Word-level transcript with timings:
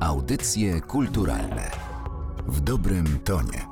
Audycje 0.00 0.80
kulturalne 0.80 1.70
w 2.46 2.60
dobrym 2.60 3.18
tonie. 3.24 3.66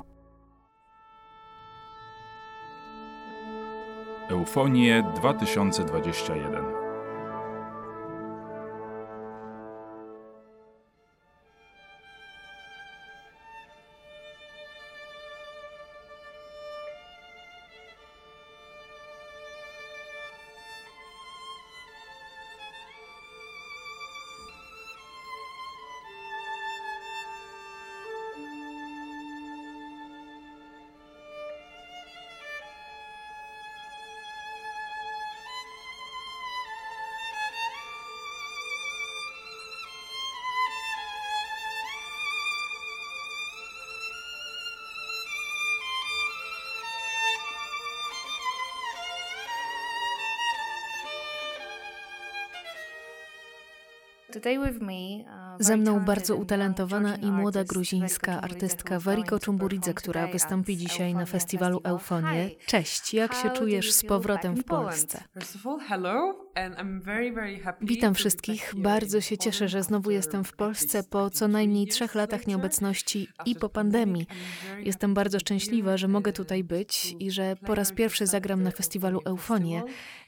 Eufonie 4.30 5.12
2021 5.16 6.87
Ze 55.60 55.76
mną 55.76 56.00
bardzo 56.00 56.36
utalentowana 56.36 57.16
i 57.16 57.26
młoda 57.26 57.64
gruzińska 57.64 58.40
artystka 58.40 59.00
Wariko 59.00 59.38
Czumburidze, 59.38 59.94
która 59.94 60.26
wystąpi 60.26 60.76
dzisiaj 60.76 61.14
na 61.14 61.26
festiwalu 61.26 61.80
Eufonie. 61.84 62.50
Cześć, 62.66 63.14
jak 63.14 63.34
się 63.34 63.50
czujesz 63.50 63.92
z 63.92 64.04
powrotem 64.04 64.56
w 64.56 64.64
Polsce? 64.64 65.22
Witam 67.80 68.14
wszystkich. 68.14 68.74
Bardzo 68.76 69.20
się 69.20 69.38
cieszę, 69.38 69.68
że 69.68 69.82
znowu 69.82 70.10
jestem 70.10 70.44
w 70.44 70.52
Polsce 70.52 71.02
po 71.02 71.30
co 71.30 71.48
najmniej 71.48 71.86
trzech 71.86 72.14
latach 72.14 72.46
nieobecności 72.46 73.28
i 73.46 73.54
po 73.54 73.68
pandemii. 73.68 74.26
Jestem 74.80 75.14
bardzo 75.14 75.38
szczęśliwa, 75.38 75.96
że 75.96 76.08
mogę 76.08 76.32
tutaj 76.32 76.64
być 76.64 77.16
i 77.18 77.30
że 77.30 77.56
po 77.66 77.74
raz 77.74 77.92
pierwszy 77.92 78.26
zagram 78.26 78.62
na 78.62 78.70
festiwalu 78.70 79.20
Eufonie 79.24 79.82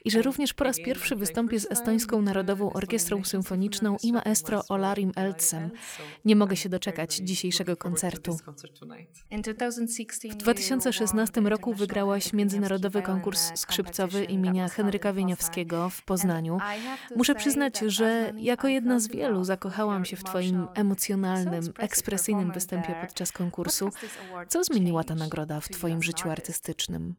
i 0.05 0.11
że 0.11 0.23
również 0.23 0.55
po 0.55 0.65
raz 0.65 0.77
pierwszy 0.77 1.17
wystąpię 1.17 1.61
z 1.61 1.73
Estońską 1.73 2.23
Narodową 2.23 2.73
Orkiestrą 2.73 3.25
Symfoniczną 3.25 3.97
i 4.03 4.13
maestro 4.13 4.63
Olarim 4.69 5.13
Eltsem. 5.17 5.71
Nie 6.25 6.37
mogę 6.37 6.57
się 6.57 6.69
doczekać 6.69 7.17
dzisiejszego 7.17 7.77
koncertu. 7.77 8.37
W 10.31 10.37
2016 10.37 11.41
roku 11.41 11.75
wygrałaś 11.75 12.33
międzynarodowy 12.33 13.03
konkurs 13.03 13.53
skrzypcowy 13.55 14.25
imienia 14.25 14.69
Henryka 14.69 15.13
Wieniawskiego 15.13 15.91
w 15.91 16.05
Poznaniu. 16.11 16.59
Muszę 17.17 17.35
przyznać, 17.35 17.79
że 17.79 18.33
jako 18.37 18.69
jedna 18.69 19.01
z 19.01 19.09
wielu 19.09 19.45
zakochałam 19.45 20.05
się 20.05 20.17
w 20.17 20.25
Twoim 20.25 20.69
emocjonalnym, 20.75 21.73
ekspresyjnym 21.79 22.53
występie 22.53 22.95
podczas 23.01 23.33
konkursu. 23.33 23.91
Co 24.49 24.65
zmieniła 24.65 25.05
ta 25.05 25.15
nagroda 25.15 25.61
w 25.61 25.69
Twoim 25.69 26.03
życiu 26.03 26.31
artystycznym? 26.31 27.15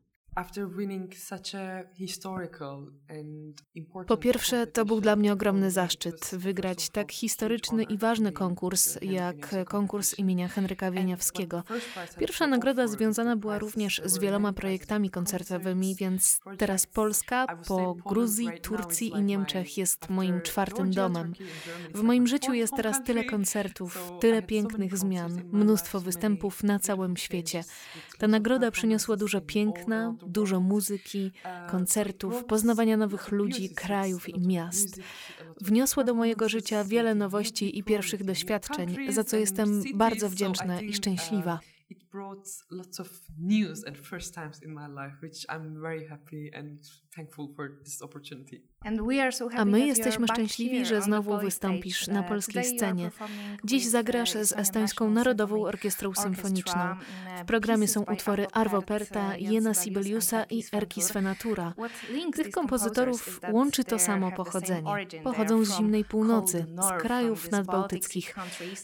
Po 4.07 4.17
pierwsze, 4.17 4.67
to 4.67 4.85
był 4.85 5.01
dla 5.01 5.15
mnie 5.15 5.33
ogromny 5.33 5.71
zaszczyt 5.71 6.35
wygrać 6.35 6.89
tak 6.89 7.11
historyczny 7.11 7.83
i 7.83 7.97
ważny 7.97 8.31
konkurs 8.31 8.97
jak 9.01 9.65
konkurs 9.65 10.19
imienia 10.19 10.47
Henryka 10.47 10.91
Wieniawskiego. 10.91 11.63
Pierwsza 12.19 12.47
nagroda 12.47 12.87
związana 12.87 13.35
była 13.35 13.59
również 13.59 14.01
z 14.05 14.17
wieloma 14.17 14.53
projektami 14.53 15.09
koncertowymi, 15.09 15.95
więc 15.95 16.39
teraz 16.57 16.87
Polska 16.87 17.45
po 17.67 17.95
Gruzji, 17.95 18.49
Turcji 18.61 19.09
i 19.09 19.21
Niemczech 19.21 19.77
jest 19.77 20.09
moim 20.09 20.41
czwartym 20.41 20.91
domem. 20.91 21.33
W 21.95 22.01
moim 22.01 22.27
życiu 22.27 22.53
jest 22.53 22.73
teraz 22.75 23.03
tyle 23.03 23.23
koncertów, 23.23 24.11
tyle 24.19 24.41
pięknych 24.41 24.97
zmian, 24.97 25.41
mnóstwo 25.51 25.99
występów 25.99 26.63
na 26.63 26.79
całym 26.79 27.17
świecie. 27.17 27.63
Ta 28.17 28.27
nagroda 28.27 28.71
przyniosła 28.71 29.17
dużo 29.17 29.41
piękna, 29.41 30.15
dużo 30.27 30.59
muzyki, 30.59 31.31
koncertów, 31.69 32.45
poznawania 32.45 32.97
nowych 32.97 33.31
ludzi, 33.31 33.69
krajów 33.69 34.29
i 34.29 34.47
miast. 34.47 35.01
Wniosła 35.61 36.03
do 36.03 36.13
mojego 36.13 36.49
życia 36.49 36.83
wiele 36.83 37.15
nowości 37.15 37.79
i 37.79 37.83
pierwszych 37.83 38.23
doświadczeń, 38.23 39.13
za 39.13 39.23
co 39.23 39.37
jestem 39.37 39.83
bardzo 39.95 40.29
wdzięczna 40.29 40.81
i 40.81 40.93
szczęśliwa 40.93 41.59
it 41.91 42.09
brought 42.09 42.47
lots 42.69 42.99
of 42.99 43.09
news 43.37 43.83
and 43.83 43.97
first 43.97 44.33
times 44.33 44.63
in 44.63 44.73
my 44.73 44.87
life, 44.87 45.15
which 45.21 45.45
I'm 45.49 45.81
very 45.81 46.07
happy 46.07 46.49
and 46.59 46.79
thankful 47.15 47.47
for 47.55 47.67
this 47.83 48.01
opportunity. 48.01 48.61
A 49.57 49.65
my 49.65 49.87
jesteśmy 49.87 50.27
szczęśliwi, 50.27 50.85
że 50.85 51.01
znowu 51.01 51.37
wystąpisz 51.37 52.07
na 52.07 52.23
polskiej 52.23 52.65
scenie. 52.65 53.11
Dziś 53.63 53.85
zagrasz 53.85 54.31
z 54.31 54.51
Estońską 54.51 55.09
Narodową 55.09 55.63
Orkiestrą 55.63 56.13
Symfoniczną. 56.13 56.95
W 57.43 57.45
programie 57.45 57.87
są 57.87 58.03
utwory 58.03 58.47
Arvo 58.51 58.81
Perta, 58.81 59.37
Jena 59.37 59.73
Sibeliusa 59.73 60.43
i 60.43 60.63
Erki 60.73 61.01
Svenatura. 61.01 61.73
Tych 62.35 62.51
kompozytorów 62.51 63.39
łączy 63.51 63.83
to 63.83 63.99
samo 63.99 64.31
pochodzenie. 64.31 64.91
Pochodzą 65.23 65.65
z 65.65 65.77
zimnej 65.77 66.05
północy, 66.05 66.65
z 66.81 67.01
krajów 67.01 67.51
nadbałtyckich. 67.51 68.35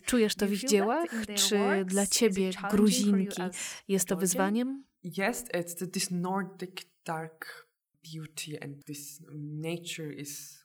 Czujesz 0.06 0.36
to 0.36 0.48
w 0.48 0.52
ich 0.52 0.64
dziełach? 0.64 1.10
Czy 1.36 1.86
dla 1.86 2.08
ciebie, 2.08 2.52
Gruzinki, 2.72 3.42
jest 3.88 4.08
to 4.08 4.16
wyzwaniem? 4.16 4.84
Yes, 5.04 5.46
it's 5.54 5.92
this 5.92 6.12
Nordic 6.12 6.82
dark 7.06 7.67
beauty 8.12 8.58
and 8.62 8.82
this 8.88 9.20
nature 9.34 10.12
is 10.12 10.64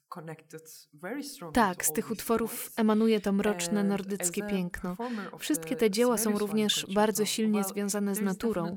tak, 1.52 1.84
z 1.84 1.92
tych 1.92 2.10
utworów 2.10 2.72
emanuje 2.76 3.20
to 3.20 3.32
mroczne 3.32 3.84
nordyckie 3.84 4.42
piękno. 4.42 4.96
Wszystkie 5.38 5.76
te 5.76 5.90
dzieła 5.90 6.18
są 6.18 6.38
również 6.38 6.86
bardzo 6.94 7.24
silnie 7.24 7.64
związane 7.64 8.14
z 8.14 8.20
naturą. 8.20 8.76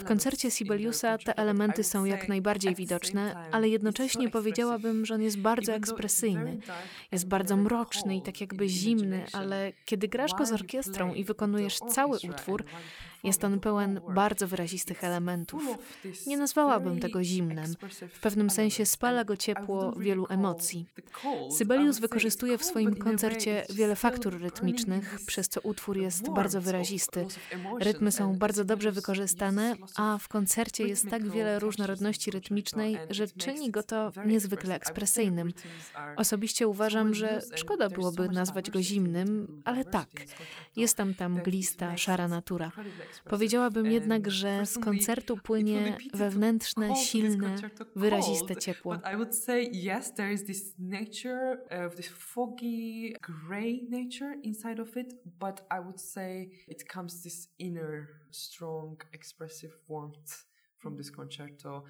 W 0.00 0.04
koncercie 0.04 0.50
Sibeliusa 0.50 1.18
te 1.18 1.38
elementy 1.38 1.84
są 1.84 2.04
jak 2.04 2.28
najbardziej 2.28 2.74
widoczne, 2.74 3.48
ale 3.52 3.68
jednocześnie 3.68 4.30
powiedziałabym, 4.30 5.06
że 5.06 5.14
on 5.14 5.22
jest 5.22 5.38
bardzo 5.38 5.72
ekspresyjny. 5.72 6.58
Jest 7.12 7.28
bardzo 7.28 7.56
mroczny 7.56 8.16
i 8.16 8.22
tak 8.22 8.40
jakby 8.40 8.68
zimny, 8.68 9.24
ale 9.32 9.72
kiedy 9.84 10.08
grasz 10.08 10.34
go 10.34 10.46
z 10.46 10.52
orkiestrą 10.52 11.14
i 11.14 11.24
wykonujesz 11.24 11.78
cały 11.78 12.18
utwór, 12.30 12.64
jest 13.24 13.44
on 13.44 13.60
pełen 13.60 14.00
bardzo 14.14 14.48
wyrazistych 14.48 15.04
elementów. 15.04 15.78
Nie 16.26 16.36
nazwałabym 16.36 17.00
tego 17.00 17.24
zimnem. 17.24 17.74
W 18.12 18.20
pewnym 18.20 18.50
sensie 18.50 18.86
spala 18.86 19.24
go 19.24 19.36
ciepło 19.36 19.92
wielu 19.92 20.26
emocji. 20.28 20.73
Sybelius 21.50 21.98
wykorzystuje 21.98 22.58
w 22.58 22.64
swoim 22.64 22.96
koncercie 22.96 23.66
wiele 23.70 23.96
faktur 23.96 24.40
rytmicznych, 24.40 25.18
przez 25.26 25.48
co 25.48 25.60
utwór 25.60 25.96
jest 25.98 26.30
bardzo 26.30 26.60
wyrazisty. 26.60 27.26
Rytmy 27.80 28.12
są 28.12 28.38
bardzo 28.38 28.64
dobrze 28.64 28.92
wykorzystane, 28.92 29.74
a 29.96 30.18
w 30.18 30.28
koncercie 30.28 30.88
jest 30.88 31.10
tak 31.10 31.30
wiele 31.30 31.58
różnorodności 31.58 32.30
rytmicznej, 32.30 32.98
że 33.10 33.28
czyni 33.28 33.70
go 33.70 33.82
to 33.82 34.12
niezwykle 34.26 34.74
ekspresyjnym. 34.74 35.52
Osobiście 36.16 36.68
uważam, 36.68 37.14
że 37.14 37.40
szkoda 37.54 37.88
byłoby 37.88 38.28
nazwać 38.28 38.70
go 38.70 38.82
zimnym, 38.82 39.62
ale 39.64 39.84
tak, 39.84 40.08
jest 40.76 40.96
tam 40.96 41.14
tam 41.14 41.42
glista, 41.42 41.96
szara 41.96 42.28
natura. 42.28 42.72
Powiedziałabym 43.24 43.86
jednak, 43.86 44.30
że 44.30 44.66
z 44.66 44.78
koncertu 44.78 45.36
płynie 45.36 45.96
wewnętrzne, 46.14 46.96
silne, 46.96 47.56
wyraziste 47.96 48.56
ciepło. 48.56 48.98
Nature 50.78 51.60
of 51.70 51.96
this 51.96 52.08
foggy 52.08 53.14
gray 53.20 53.82
nature 53.88 54.34
inside 54.42 54.78
of 54.78 54.96
it 54.96 55.12
but 55.38 55.60
i 55.70 55.78
would 55.78 56.00
say 56.00 56.50
it 56.68 56.86
comes 56.88 57.22
this 57.22 57.48
inner 57.58 58.08
strong 58.30 58.96
expressive 59.12 59.74
warmth 59.88 60.44
from 60.78 60.96
this 60.96 61.10
concerto 61.10 61.84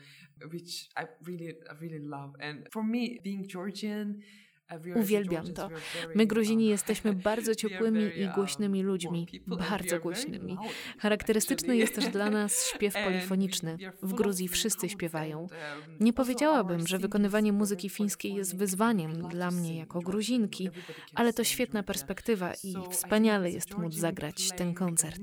which 0.53 0.89
i 0.97 1.05
really 1.25 1.55
i 1.71 1.75
really 1.81 1.99
love. 1.99 2.35
And 2.41 2.69
for 2.71 2.83
me 2.83 3.19
being 3.23 3.47
georgian 3.49 4.23
Uwielbiam 4.97 5.53
to. 5.53 5.69
My, 6.15 6.27
Gruzini, 6.27 6.67
jesteśmy 6.67 7.13
bardzo 7.13 7.55
ciepłymi 7.55 8.03
i 8.17 8.29
głośnymi 8.35 8.83
ludźmi. 8.83 9.29
Bardzo 9.47 10.01
głośnymi. 10.01 10.57
Charakterystyczny 10.99 11.77
jest 11.77 11.95
też 11.95 12.09
dla 12.09 12.31
nas 12.31 12.71
śpiew 12.75 12.95
polifoniczny. 13.05 13.77
W 14.03 14.15
Gruzji 14.15 14.49
wszyscy 14.49 14.89
śpiewają. 14.89 15.47
Nie 16.01 16.13
powiedziałabym, 16.13 16.87
że 16.87 16.99
wykonywanie 16.99 17.53
muzyki 17.53 17.89
fińskiej 17.89 18.35
jest 18.35 18.57
wyzwaniem 18.57 19.29
dla 19.29 19.51
mnie 19.51 19.77
jako 19.77 20.01
Gruzinki, 20.01 20.71
ale 21.15 21.33
to 21.33 21.45
świetna 21.45 21.83
perspektywa 21.83 22.53
i 22.65 22.75
wspaniale 22.91 23.51
jest 23.51 23.79
móc 23.79 23.95
zagrać 23.95 24.49
ten 24.57 24.75
koncert. 24.75 25.23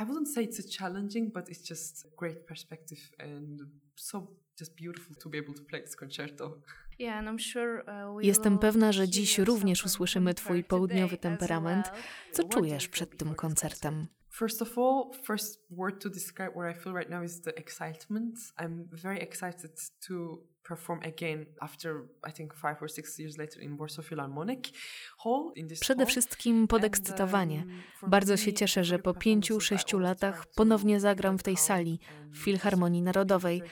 I 0.00 0.04
wouldn't 0.04 0.26
say 0.34 0.44
it's 0.44 0.60
a 0.60 0.78
challenging, 0.78 1.32
but 1.32 1.48
it's 1.48 1.68
just 1.68 2.06
great 2.16 2.46
perspective 2.46 3.00
and 3.18 3.60
so 3.96 4.26
Uh, 7.80 8.24
Jestem 8.24 8.58
pewna, 8.58 8.92
że 8.92 9.08
dziś 9.08 9.38
również 9.38 9.84
usłyszymy 9.84 10.34
Twój 10.34 10.64
południowy 10.64 11.18
temperament. 11.18 11.90
Co 12.32 12.44
czujesz 12.44 12.88
przed 12.88 13.18
tym 13.18 13.34
koncertem? 13.34 14.06
First 14.38 14.62
of 14.62 14.78
all, 14.78 15.12
first 15.24 15.58
word 15.68 16.00
to 16.00 16.08
describe 16.08 16.52
what 16.54 16.66
I 16.68 16.74
feel 16.74 16.92
right 16.92 17.10
now 17.10 17.24
is 17.24 17.40
the 17.40 17.50
excitement. 17.56 18.34
I'm 18.56 18.88
very 18.92 19.20
excited 19.20 19.72
to 20.06 20.38
perform 20.62 21.00
again 21.02 21.46
after 21.60 22.04
I 22.28 22.32
think 22.32 22.54
five 22.54 22.76
or 22.80 22.88
six 22.88 23.18
years 23.18 23.36
later 23.38 23.62
in 23.62 23.76
Warsaw 23.76 24.02
Philharmonic 24.02 24.70
Hall. 25.24 25.52
Przede 25.80 26.06
wszystkim 26.06 26.68
podekscytowanie. 26.68 27.64
Um, 28.02 28.10
Bardzo 28.10 28.36
się 28.36 28.52
cieszę, 28.52 28.84
że 28.84 28.98
po 28.98 29.14
pięciu, 29.14 29.60
sześciu 29.60 29.98
latach 29.98 30.46
ponownie 30.54 31.00
zagram 31.00 31.38
w 31.38 31.42
tej 31.42 31.56
sali, 31.56 32.00
w 32.30 32.38
Filharmonii 32.38 33.02
Narodowej. 33.02 33.62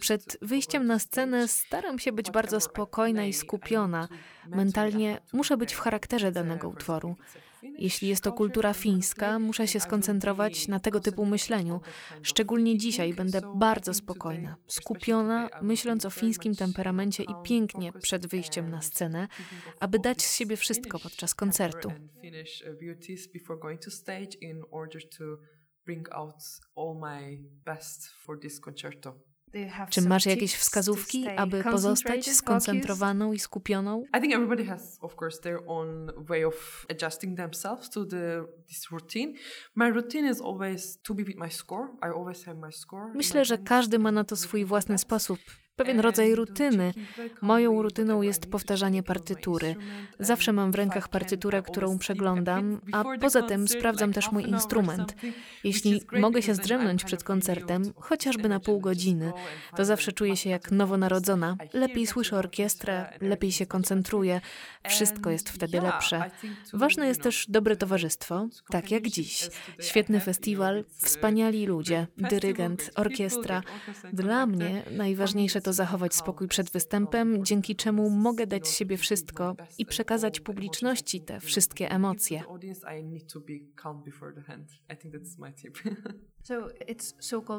Przed 0.00 0.38
wyjściem 0.42 0.86
na 0.86 0.98
scenę 0.98 1.48
staram 1.48 1.98
się 1.98 2.12
być 2.12 2.30
bardzo 2.30 2.60
spokojna 2.60 3.24
i 3.24 3.32
skupiona. 3.32 4.08
Mentalnie 4.48 5.20
muszę 5.32 5.56
być 5.56 5.74
w 5.74 5.78
charakterze 5.78 6.32
danego 6.32 6.68
utworu. 6.68 7.16
Jeśli 7.78 8.08
jest 8.08 8.24
to 8.24 8.32
kultura 8.32 8.74
fińska, 8.74 9.38
muszę 9.38 9.68
się 9.68 9.80
skoncentrować 9.80 10.68
na 10.68 10.80
tego 10.80 11.00
typu 11.00 11.26
myśleniu. 11.26 11.80
Szczególnie 12.22 12.78
dzisiaj 12.78 13.14
będę 13.14 13.40
bardzo 13.56 13.94
spokojna, 13.94 14.56
skupiona, 14.66 15.48
myśląc 15.62 16.04
o 16.04 16.10
fińskim 16.10 16.54
temperamencie 16.54 17.22
i 17.22 17.34
pięknie 17.44 17.92
przed 17.92 18.26
wyjściem 18.26 18.70
na 18.70 18.82
scenę, 18.82 19.28
aby 19.80 19.98
dać 19.98 20.22
z 20.22 20.36
siebie 20.36 20.56
wszystko 20.56 20.98
podczas 20.98 21.34
koncertu. 21.34 21.92
bring 25.86 26.08
out 26.12 26.42
all 26.76 26.94
my 26.94 27.38
best 27.64 28.08
for 28.24 28.40
this 28.40 28.60
concerto. 28.60 29.33
Czy 29.90 30.00
masz 30.08 30.26
jakieś 30.26 30.54
wskazówki, 30.54 31.28
aby 31.28 31.64
pozostać 31.64 32.30
skoncentrowaną 32.30 33.32
i 33.32 33.38
skupioną? 33.38 34.04
Myślę, 43.14 43.44
że 43.44 43.58
każdy 43.58 43.98
ma 43.98 44.12
na 44.12 44.24
to 44.24 44.36
swój 44.36 44.64
własny 44.64 44.98
sposób 44.98 45.38
pewien 45.76 46.00
rodzaj 46.00 46.34
rutyny. 46.34 46.94
Moją 47.40 47.82
rutyną 47.82 48.22
jest 48.22 48.50
powtarzanie 48.50 49.02
partytury. 49.02 49.76
Zawsze 50.18 50.52
mam 50.52 50.72
w 50.72 50.74
rękach 50.74 51.08
partyturę, 51.08 51.62
którą 51.62 51.98
przeglądam, 51.98 52.80
a 52.92 53.04
poza 53.20 53.42
tym 53.42 53.68
sprawdzam 53.68 54.12
też 54.12 54.32
mój 54.32 54.44
instrument. 54.44 55.14
Jeśli 55.64 56.00
mogę 56.12 56.42
się 56.42 56.54
zdrzemnąć 56.54 57.04
przed 57.04 57.24
koncertem, 57.24 57.82
chociażby 57.96 58.48
na 58.48 58.60
pół 58.60 58.80
godziny, 58.80 59.32
to 59.76 59.84
zawsze 59.84 60.12
czuję 60.12 60.36
się 60.36 60.50
jak 60.50 60.70
nowonarodzona. 60.70 61.56
Lepiej 61.72 62.06
słyszę 62.06 62.36
orkiestrę, 62.36 63.06
lepiej 63.20 63.52
się 63.52 63.66
koncentruję. 63.66 64.40
Wszystko 64.88 65.30
jest 65.30 65.50
wtedy 65.50 65.80
lepsze. 65.80 66.30
Ważne 66.72 67.06
jest 67.06 67.22
też 67.22 67.46
dobre 67.48 67.76
towarzystwo, 67.76 68.48
tak 68.70 68.90
jak 68.90 69.08
dziś. 69.08 69.48
Świetny 69.80 70.20
festiwal, 70.20 70.84
wspaniali 70.88 71.66
ludzie, 71.66 72.06
dyrygent, 72.16 72.90
orkiestra. 72.94 73.62
Dla 74.12 74.46
mnie 74.46 74.82
najważniejsze 74.90 75.60
to 75.64 75.72
zachować 75.72 76.14
spokój 76.14 76.48
przed 76.48 76.70
występem, 76.70 77.44
dzięki 77.44 77.76
czemu 77.76 78.10
mogę 78.10 78.46
dać 78.46 78.68
z 78.68 78.76
siebie 78.76 78.96
wszystko 78.96 79.56
i 79.78 79.86
przekazać 79.86 80.40
publiczności 80.40 81.20
te 81.20 81.40
wszystkie 81.40 81.90
emocje. 81.90 82.42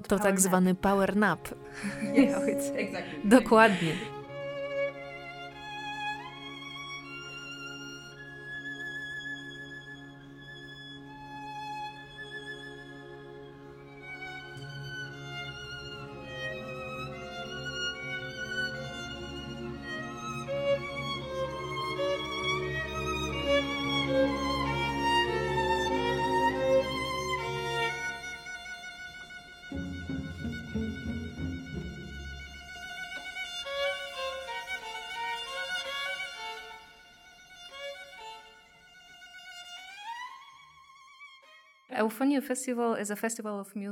To 0.07 0.19
tak 0.27 0.41
zwany 0.41 0.75
power 0.75 1.15
nap. 1.15 1.49
Dokładnie. 3.39 4.24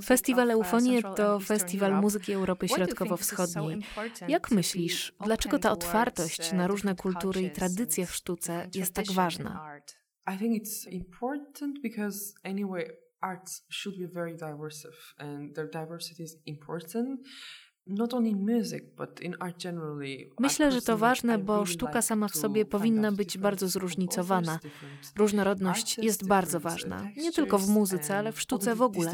Festiwal 0.04 0.48
uh, 0.48 0.54
Eufonie 0.54 1.02
to 1.02 1.40
festiwal 1.40 2.02
muzyki 2.02 2.34
Europy 2.34 2.68
Środkowo-Wschodniej. 2.68 3.80
Jak 4.28 4.52
myślisz, 4.52 5.14
dlaczego 5.26 5.60
ta 5.60 5.72
otwartość 5.72 6.54
na 6.54 6.68
różne 6.68 6.96
kultury 6.96 7.42
i 7.42 7.52
tradycje 7.52 8.06
w 8.06 8.16
sztuce 8.16 8.70
jest 8.76 8.94
tak 8.94 9.12
ważna? 9.12 9.80
I 10.36 10.38
think 10.38 10.64
it's 10.64 10.90
important 10.90 11.82
because 11.82 12.34
anyway 12.44 13.04
art 13.22 13.50
should 13.70 13.98
be 13.98 14.08
very 14.08 14.34
diverse 14.34 14.90
and 15.18 15.56
their 15.56 15.70
diversity 15.70 16.24
is 16.24 16.38
important. 16.46 17.20
Myślę, 20.40 20.72
że 20.72 20.82
to 20.82 20.98
ważne, 20.98 21.38
bo 21.38 21.66
sztuka 21.66 22.02
sama 22.02 22.28
w 22.28 22.36
sobie 22.36 22.66
powinna 22.66 23.12
być 23.12 23.38
bardzo 23.38 23.68
zróżnicowana. 23.68 24.60
Różnorodność 25.16 25.98
jest 25.98 26.28
bardzo 26.28 26.60
ważna, 26.60 27.08
nie 27.18 27.32
tylko 27.32 27.58
w 27.58 27.70
muzyce, 27.70 28.18
ale 28.18 28.32
w 28.32 28.42
sztuce 28.42 28.76
w 28.76 28.82
ogóle. 28.82 29.14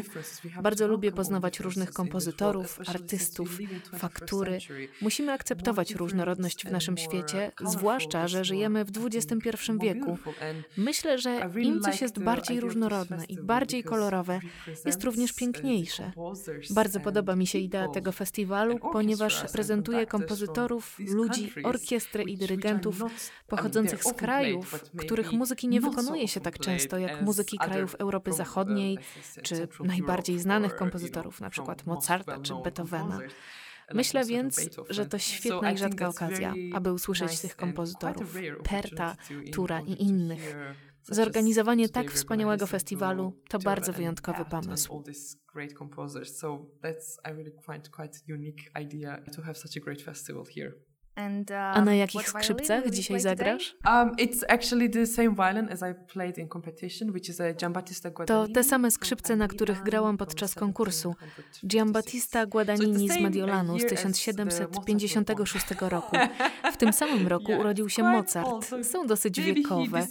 Bardzo 0.64 0.88
lubię 0.88 1.12
poznawać 1.12 1.60
różnych 1.60 1.92
kompozytorów, 1.92 2.80
artystów, 2.88 3.58
faktury. 3.98 4.58
Musimy 5.02 5.32
akceptować 5.32 5.96
różnorodność 5.96 6.66
w 6.66 6.72
naszym 6.72 6.98
świecie, 6.98 7.52
zwłaszcza, 7.66 8.28
że 8.28 8.46
żyjemy 8.46 8.86
w 8.86 8.92
XXI 9.06 9.50
wieku. 9.82 10.18
Myślę, 10.78 11.18
że 11.18 11.50
im 11.60 11.82
coś 11.82 12.02
jest 12.02 12.20
bardziej 12.20 12.60
różnorodne 12.60 13.26
i 13.30 13.38
bardziej 13.42 13.84
kolorowe, 13.84 14.40
jest 14.86 15.04
również 15.04 15.34
piękniejsze. 15.34 16.12
Bardzo 16.70 17.00
podoba 17.00 17.36
mi 17.36 17.48
się 17.48 17.60
idea 17.60 17.88
tego 17.88 18.12
festiwalu 18.12 18.59
festiwalu, 18.68 18.94
ponieważ 18.94 19.52
prezentuje 19.52 20.06
kompozytorów, 20.06 21.00
ludzi, 21.00 21.54
orkiestrę 21.64 22.24
i 22.24 22.38
dyrygentów 22.38 23.04
pochodzących 23.48 24.04
z 24.04 24.14
krajów, 24.14 24.84
których 24.98 25.32
muzyki 25.32 25.68
nie 25.68 25.82
wykonuje 25.82 26.28
się 26.28 26.40
tak 26.40 26.60
często 26.60 26.98
jak 26.98 27.22
muzyki 27.22 27.58
krajów 27.58 27.96
Europy 27.96 28.34
Zachodniej, 28.34 28.98
czy 29.42 29.68
najbardziej 29.84 30.40
znanych 30.40 30.76
kompozytorów, 30.76 31.42
przykład 31.50 31.86
Mozarta 31.86 32.40
czy 32.40 32.54
Beethovena. 32.64 33.20
Myślę 33.94 34.26
więc, 34.26 34.70
że 34.90 35.06
to 35.06 35.18
świetna 35.18 35.72
i 35.72 35.78
rzadka 35.78 36.08
okazja, 36.08 36.54
aby 36.74 36.94
usłyszeć 36.94 37.40
tych 37.40 37.56
kompozytorów, 37.56 38.36
Perta, 38.64 39.16
Tura 39.52 39.82
i 39.82 40.04
innych. 40.04 40.56
Zorganizowanie 41.04 41.90
tak 41.90 42.12
wspaniałego 42.12 42.68
festiwalu 42.68 43.34
to 43.50 43.60
bardzo 43.60 43.94
wyjątkowy 43.94 44.46
pomysł. 44.46 45.04
So 46.26 46.66
that's 46.84 47.18
I 47.26 47.34
really 47.34 47.52
find 47.66 47.90
quite 47.90 48.20
unique 48.34 48.72
idea 48.82 49.22
to 49.36 49.42
have 49.42 49.56
such 49.56 49.78
a 49.78 49.80
great 49.80 50.02
festival 50.02 50.46
here. 50.46 50.74
A 51.74 51.82
na 51.82 51.96
jakich 51.96 52.30
skrzypcach 52.30 52.90
dzisiaj 52.90 53.20
zagrasz? 53.20 53.76
Um. 53.86 54.16
To 58.26 58.48
te 58.48 58.64
same 58.64 58.92
skrzypce, 58.92 59.36
na 59.36 59.48
których 59.48 59.84
grałam 59.84 60.18
podczas 60.18 60.56
konkursu. 60.56 61.16
Giambattista 61.68 62.46
Guadagnini 62.46 63.10
z 63.10 63.20
Mediolanu 63.22 63.80
z 63.80 63.86
1756 63.86 65.66
roku. 65.82 66.18
W 66.74 66.78
tym 66.78 66.94
samym 66.94 67.28
roku 67.34 67.52
urodził 67.52 67.90
się 67.90 68.04
Mozart. 68.04 68.50
Są 68.84 69.08
dosyć 69.08 69.42
wiekowe. 69.42 70.08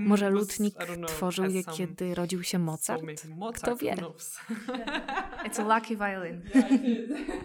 Może 0.00 0.30
lutnik 0.30 0.74
tworzył 1.06 1.44
je, 1.44 1.64
kiedy 1.64 2.14
rodził 2.14 2.42
się 2.42 2.58
Mozart? 2.58 3.02
Kto 3.54 3.76
wie? 3.76 3.94
It's 5.46 5.60
a 5.60 5.74
lucky 5.78 5.96
violin. 5.96 6.40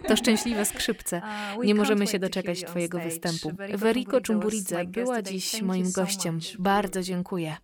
To 0.08 0.16
szczęśliwe 0.16 0.64
skrzypce. 0.64 1.22
Uh, 1.56 1.64
Nie 1.64 1.74
możemy 1.74 2.06
się 2.06 2.18
doczekać 2.18 2.64
twojego 2.64 3.00
występu. 3.04 3.52
Weriko 3.74 4.20
Czumburidze 4.20 4.84
była 4.84 5.22
dziś 5.22 5.62
moim 5.62 5.92
gościem. 5.92 6.38
Bardzo 6.58 7.02
dziękuję. 7.02 7.56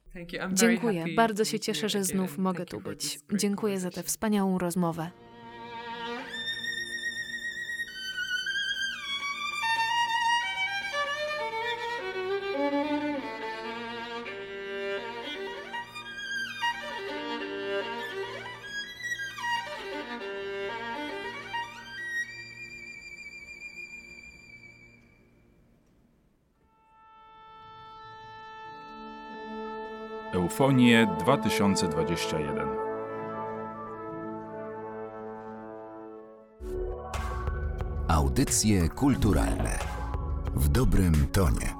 Dziękuję. 0.52 1.04
Bardzo 1.16 1.44
się 1.44 1.60
cieszę, 1.60 1.88
że 1.88 2.04
znów 2.04 2.38
mogę 2.38 2.66
tu 2.66 2.80
być. 2.80 3.20
Dziękuję 3.34 3.80
za 3.80 3.90
tę 3.90 4.02
wspaniałą 4.02 4.58
rozmowę. 4.58 5.10
Eufonie 30.40 31.06
2021. 31.18 32.68
Audycje 38.08 38.88
kulturalne 38.88 39.78
w 40.54 40.68
dobrym 40.68 41.26
tonie. 41.32 41.79